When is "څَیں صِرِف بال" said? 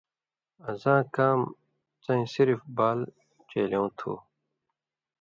2.03-2.99